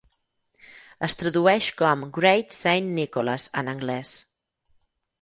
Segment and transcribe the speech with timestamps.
[1.07, 4.19] Es tradueix com "Great Saint Nicholas" en anglès.